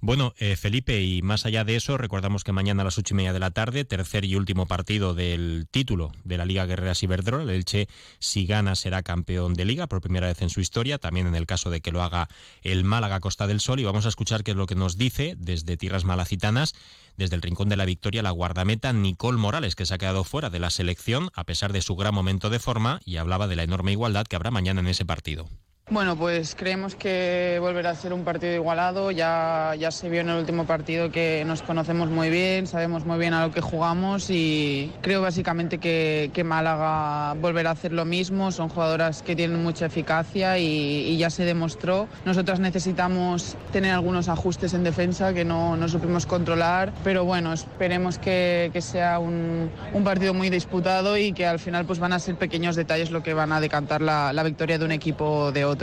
Bueno, 0.03 0.35
eh, 0.39 0.57
Felipe, 0.57 1.03
y 1.03 1.23
más 1.23 1.47
allá 1.47 1.65
de 1.65 1.77
eso, 1.77 1.97
recordamos 1.97 2.45
que 2.45 2.53
mañana 2.53 2.83
a 2.83 2.85
las 2.85 2.99
ocho 2.99 3.15
y 3.15 3.17
media 3.17 3.33
de 3.33 3.39
la 3.39 3.53
tarde, 3.53 3.87
tercer 3.87 4.27
y 4.27 4.37
último 4.37 4.67
partido 4.67 5.15
del 5.15 5.67
título 5.71 6.13
de 6.25 6.37
la 6.37 6.45
Liga 6.45 6.67
Guerreras 6.67 7.03
Iberdrola. 7.03 7.45
El 7.45 7.51
Elche, 7.51 7.89
si 8.19 8.45
gana, 8.45 8.77
será 8.77 9.03
campeón 9.03 9.55
de 9.55 9.65
Liga 9.65 9.87
por 9.87 10.03
primera 10.03 10.27
vez 10.27 10.43
en 10.43 10.51
su 10.51 10.61
historia, 10.61 10.99
también 10.99 11.27
en 11.27 11.35
el 11.35 11.47
caso 11.47 11.71
de 11.71 11.81
que 11.81 11.91
lo 11.91 12.03
haga 12.03 12.29
el 12.61 12.85
Málaga 12.85 13.21
Costa 13.21 13.47
del 13.47 13.61
Sol. 13.61 13.81
Y 13.81 13.85
vamos 13.85 14.05
a 14.05 14.11
escuchar 14.11 14.45
qué 14.45 14.51
es 14.51 14.59
lo 14.59 14.67
que 14.67 14.75
nos 14.75 14.99
dice 14.99 15.37
desde 15.39 15.79
Tierras 15.79 16.05
Malacitanas 16.05 16.75
desde 17.21 17.37
el 17.37 17.43
Rincón 17.43 17.69
de 17.69 17.77
la 17.77 17.85
Victoria 17.85 18.23
la 18.23 18.31
guardameta 18.31 18.95
Nicole 18.95 19.37
Morales, 19.37 19.77
que 19.77 19.85
se 19.85 19.93
ha 19.93 19.99
quedado 19.99 20.25
fuera 20.25 20.49
de 20.49 20.59
la 20.59 20.71
selección 20.71 21.31
a 21.35 21.45
pesar 21.45 21.73
de 21.73 21.83
su 21.83 21.95
gran 21.95 22.15
momento 22.15 22.49
de 22.49 22.59
forma 22.59 23.01
y 23.05 23.19
hablaba 23.19 23.47
de 23.47 23.57
la 23.57 23.63
enorme 23.63 23.93
igualdad 23.93 24.27
que 24.27 24.37
habrá 24.37 24.51
mañana 24.51 24.81
en 24.81 24.87
ese 24.89 25.05
partido. 25.05 25.47
Bueno, 25.91 26.15
pues 26.15 26.55
creemos 26.55 26.95
que 26.95 27.59
volverá 27.61 27.91
a 27.91 27.95
ser 27.97 28.13
un 28.13 28.23
partido 28.23 28.55
igualado. 28.55 29.11
Ya, 29.11 29.75
ya 29.77 29.91
se 29.91 30.09
vio 30.09 30.21
en 30.21 30.29
el 30.29 30.39
último 30.39 30.65
partido 30.65 31.11
que 31.11 31.43
nos 31.45 31.63
conocemos 31.63 32.09
muy 32.11 32.31
bien, 32.31 32.69
sabemos 32.69 33.05
muy 33.05 33.19
bien 33.19 33.35
a 33.35 33.45
lo 33.45 33.53
que 33.53 33.61
jugamos 33.61 34.31
y 34.31 34.93
creo 35.01 35.21
básicamente 35.21 35.79
que, 35.79 36.31
que 36.33 36.45
Málaga 36.45 37.35
volverá 37.41 37.71
a 37.71 37.73
hacer 37.73 37.93
lo 37.93 38.05
mismo. 38.05 38.53
Son 38.53 38.69
jugadoras 38.69 39.23
que 39.23 39.35
tienen 39.35 39.65
mucha 39.65 39.87
eficacia 39.87 40.59
y, 40.59 41.19
ya 41.19 41.29
se 41.29 41.45
demostró. 41.45 42.07
Nosotras 42.25 42.61
necesitamos 42.61 43.57
tener 43.73 43.93
algunos 43.93 44.29
ajustes 44.29 44.75
en 44.75 44.85
defensa 44.85 45.35
que 45.35 45.45
no, 45.45 45.77
no 45.77 45.89
supimos 45.89 46.25
controlar, 46.25 46.93
pero 47.03 47.25
bueno, 47.25 47.53
esperemos 47.53 48.17
que, 48.17 48.71
que 48.73 48.81
sea 48.81 49.19
un, 49.19 49.69
un, 49.93 50.05
partido 50.05 50.35
muy 50.35 50.51
disputado 50.51 51.19
y 51.19 51.33
que 51.33 51.47
al 51.47 51.59
final 51.59 51.85
pues 51.85 51.99
van 51.99 52.13
a 52.13 52.21
ser 52.21 52.37
pequeños 52.37 52.77
detalles 52.77 53.11
lo 53.11 53.25
que 53.25 53.35
van 53.35 53.51
a 53.51 53.61
decantar 53.61 54.01
la, 54.01 54.33
la 54.33 54.45
victoria 54.45 54.79
de 54.79 54.85
un 54.85 54.93
equipo 54.93 55.51
de 55.51 55.65
otro. 55.65 55.80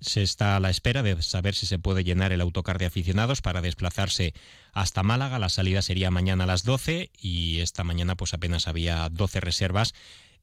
Se 0.00 0.22
está 0.22 0.56
a 0.56 0.60
la 0.60 0.70
espera 0.70 1.02
de 1.02 1.20
saber 1.22 1.54
si 1.54 1.66
se 1.66 1.78
puede 1.78 2.04
llenar 2.04 2.32
el 2.32 2.40
autocar 2.40 2.78
de 2.78 2.86
aficionados 2.86 3.42
para 3.42 3.60
desplazarse 3.60 4.32
hasta 4.72 5.02
Málaga. 5.02 5.38
La 5.38 5.50
salida 5.50 5.82
sería 5.82 6.10
mañana 6.10 6.44
a 6.44 6.46
las 6.46 6.64
12 6.64 7.10
y 7.18 7.60
esta 7.60 7.84
mañana 7.84 8.16
pues 8.16 8.32
apenas 8.32 8.66
había 8.66 9.08
12 9.10 9.40
reservas 9.40 9.94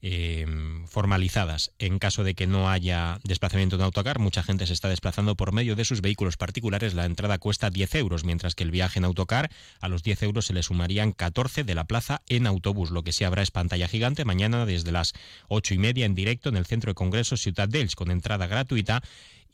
eh, 0.01 0.45
formalizadas. 0.87 1.71
En 1.79 1.99
caso 1.99 2.23
de 2.23 2.35
que 2.35 2.47
no 2.47 2.69
haya 2.69 3.19
desplazamiento 3.23 3.75
en 3.75 3.81
autocar, 3.81 4.19
mucha 4.19 4.43
gente 4.43 4.67
se 4.67 4.73
está 4.73 4.89
desplazando 4.89 5.35
por 5.35 5.51
medio 5.51 5.75
de 5.75 5.85
sus 5.85 6.01
vehículos 6.01 6.37
particulares. 6.37 6.93
La 6.93 7.05
entrada 7.05 7.37
cuesta 7.37 7.69
10 7.69 7.95
euros, 7.95 8.23
mientras 8.23 8.55
que 8.55 8.63
el 8.63 8.71
viaje 8.71 8.99
en 8.99 9.05
autocar 9.05 9.49
a 9.79 9.87
los 9.87 10.03
10 10.03 10.23
euros 10.23 10.45
se 10.45 10.53
le 10.53 10.63
sumarían 10.63 11.11
14 11.11 11.63
de 11.63 11.75
la 11.75 11.85
plaza 11.85 12.21
en 12.27 12.47
autobús. 12.47 12.91
Lo 12.91 13.03
que 13.03 13.11
sí 13.11 13.23
habrá 13.23 13.41
es 13.41 13.51
pantalla 13.51 13.87
gigante 13.87 14.25
mañana 14.25 14.65
desde 14.65 14.91
las 14.91 15.13
8 15.47 15.73
y 15.73 15.77
media 15.77 16.05
en 16.05 16.15
directo 16.15 16.49
en 16.49 16.57
el 16.57 16.65
Centro 16.65 16.91
de 16.91 16.95
Congresos 16.95 17.41
Ciudad 17.41 17.67
Delch 17.67 17.95
con 17.95 18.11
entrada 18.11 18.47
gratuita 18.47 19.01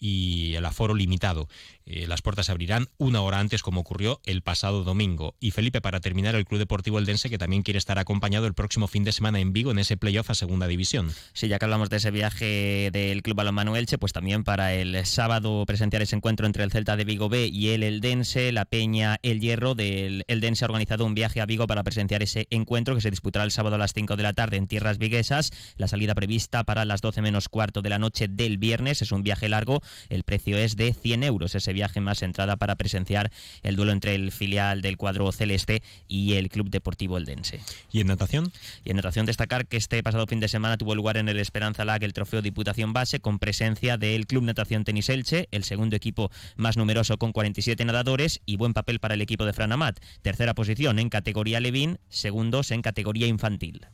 y 0.03 0.55
el 0.55 0.65
aforo 0.65 0.93
limitado. 0.93 1.47
Eh, 1.85 2.07
las 2.07 2.21
puertas 2.21 2.45
se 2.45 2.51
abrirán 2.51 2.87
una 2.97 3.21
hora 3.21 3.39
antes 3.39 3.61
como 3.61 3.81
ocurrió 3.81 4.21
el 4.25 4.41
pasado 4.41 4.83
domingo. 4.83 5.35
Y 5.39 5.51
Felipe, 5.51 5.81
para 5.81 5.99
terminar, 5.99 6.35
el 6.35 6.45
Club 6.45 6.59
Deportivo 6.59 6.99
Eldense 6.99 7.29
que 7.29 7.37
también 7.37 7.63
quiere 7.63 7.77
estar 7.77 7.99
acompañado 7.99 8.47
el 8.47 8.53
próximo 8.53 8.87
fin 8.87 9.03
de 9.03 9.11
semana 9.11 9.39
en 9.39 9.53
Vigo 9.53 9.71
en 9.71 9.79
ese 9.79 9.97
playoff 9.97 10.29
a 10.29 10.35
Segunda 10.35 10.67
División. 10.67 11.11
Sí, 11.33 11.47
ya 11.47 11.59
que 11.59 11.65
hablamos 11.65 11.89
de 11.89 11.97
ese 11.97 12.11
viaje 12.11 12.89
del 12.91 13.21
Club 13.21 13.37
Balonmano 13.37 13.75
Elche, 13.75 13.97
pues 13.97 14.13
también 14.13 14.43
para 14.43 14.73
el 14.73 15.05
sábado 15.05 15.65
presentar 15.65 16.01
ese 16.01 16.15
encuentro 16.15 16.45
entre 16.45 16.63
el 16.63 16.71
Celta 16.71 16.95
de 16.95 17.05
Vigo 17.05 17.29
B 17.29 17.47
y 17.47 17.69
el 17.69 17.83
Eldense, 17.83 18.51
la 18.51 18.65
Peña 18.65 19.19
El 19.21 19.39
Hierro 19.39 19.75
del 19.75 20.23
Eldense 20.27 20.65
ha 20.65 20.67
organizado 20.67 21.05
un 21.05 21.15
viaje 21.15 21.41
a 21.41 21.45
Vigo 21.45 21.67
para 21.67 21.83
presenciar 21.83 22.23
ese 22.23 22.47
encuentro 22.49 22.95
que 22.95 23.01
se 23.01 23.11
disputará 23.11 23.43
el 23.43 23.51
sábado 23.51 23.75
a 23.75 23.79
las 23.79 23.93
5 23.93 24.15
de 24.15 24.23
la 24.23 24.33
tarde 24.33 24.57
en 24.57 24.67
tierras 24.67 24.97
viguesas. 24.97 25.51
La 25.77 25.87
salida 25.87 26.15
prevista 26.15 26.63
para 26.63 26.85
las 26.85 27.01
12 27.01 27.21
menos 27.21 27.49
cuarto 27.49 27.81
de 27.81 27.89
la 27.89 27.99
noche 27.99 28.27
del 28.27 28.57
viernes 28.57 29.01
es 29.01 29.11
un 29.11 29.23
viaje 29.23 29.49
largo 29.49 29.81
El 30.09 30.23
precio 30.23 30.57
es 30.57 30.75
de 30.75 30.93
100 30.93 31.23
euros. 31.23 31.55
Viaje 31.73 31.99
más 31.99 32.21
entrada 32.21 32.55
para 32.55 32.75
presenciar 32.75 33.31
el 33.63 33.75
duelo 33.75 33.91
entre 33.91 34.15
el 34.15 34.31
filial 34.31 34.81
del 34.81 34.97
cuadro 34.97 35.31
celeste 35.31 35.83
y 36.07 36.33
el 36.33 36.49
Club 36.49 36.69
Deportivo 36.69 37.17
Eldense. 37.17 37.59
¿Y 37.91 38.01
en 38.01 38.07
natación? 38.07 38.51
Y 38.83 38.91
en 38.91 38.97
natación 38.97 39.25
destacar 39.25 39.67
que 39.67 39.77
este 39.77 40.01
pasado 40.03 40.27
fin 40.27 40.39
de 40.39 40.47
semana 40.47 40.77
tuvo 40.77 40.95
lugar 40.95 41.17
en 41.17 41.29
el 41.29 41.39
Esperanza 41.39 41.85
Lag 41.85 42.03
el 42.03 42.13
trofeo 42.13 42.41
Diputación 42.41 42.93
Base 42.93 43.19
con 43.19 43.39
presencia 43.39 43.97
del 43.97 44.27
Club 44.27 44.43
Natación 44.43 44.83
Tenis 44.83 45.09
Elche, 45.09 45.47
el 45.51 45.63
segundo 45.63 45.95
equipo 45.95 46.31
más 46.55 46.77
numeroso 46.77 47.17
con 47.17 47.31
47 47.31 47.83
nadadores 47.85 48.41
y 48.45 48.57
buen 48.57 48.73
papel 48.73 48.99
para 48.99 49.13
el 49.15 49.21
equipo 49.21 49.45
de 49.45 49.53
Franamat. 49.53 49.99
Tercera 50.21 50.53
posición 50.53 50.99
en 50.99 51.09
categoría 51.09 51.59
Levin, 51.59 51.99
segundos 52.09 52.71
en 52.71 52.81
categoría 52.81 53.27
infantil. 53.27 53.87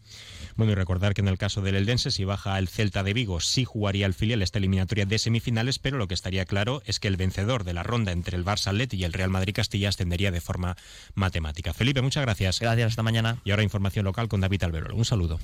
Bueno, 0.56 0.74
y 0.74 0.76
recordar 0.76 1.14
que 1.14 1.22
en 1.22 1.28
el 1.28 1.38
caso 1.38 1.62
del 1.62 1.76
Eldense, 1.76 2.12
si 2.12 2.26
baja 2.26 2.60
el 2.60 2.68
Celta 2.68 3.04
de 3.04 3.14
Vigo, 3.14 3.40
sí 3.40 3.64
jugaría 3.64 4.06
el 4.06 4.14
filial 4.14 4.42
esta 4.42 4.60
eliminatoria 4.60 5.06
de 5.06 5.18
semifinales, 5.18 5.80
pero 5.80 5.98
lo 5.98 6.08
que 6.08 6.14
estaría 6.14 6.46
claro 6.46 6.82
es 6.86 7.00
que 7.00 7.08
el 7.08 7.18
vencedor 7.18 7.64
de 7.64 7.69
la 7.74 7.84
ronda 7.84 8.12
entre 8.12 8.38
el 8.38 8.46
Barça 8.46 8.68
Atleti 8.68 8.98
y 8.98 9.04
el 9.04 9.14
Real 9.14 9.30
Madrid 9.30 9.54
Castilla 9.54 9.90
ascendería 9.90 10.32
de 10.32 10.42
forma 10.42 10.76
matemática. 11.16 11.74
Felipe, 11.74 12.02
muchas 12.02 12.24
gracias. 12.24 12.60
Gracias, 12.60 12.92
hasta 12.92 13.04
mañana. 13.04 13.40
Y 13.44 13.52
ahora 13.52 13.64
información 13.64 14.06
local 14.06 14.28
con 14.28 14.42
David 14.42 14.64
Alberol. 14.64 14.94
Un 14.94 15.06
saludo. 15.06 15.40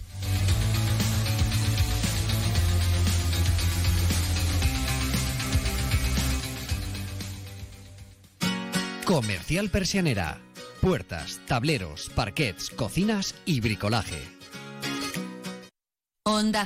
Comercial 9.05 9.69
Persianera. 9.69 10.41
Puertas, 10.81 11.39
tableros, 11.47 12.09
parquets, 12.15 12.71
cocinas 12.71 13.35
y 13.45 13.61
bricolaje. 13.61 14.35
Onda 16.27 16.65